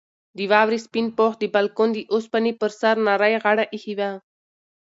[0.37, 4.09] د واورې سپین پوښ د بالکن د اوسپنې پر سر نرۍ غاړه ایښې وه.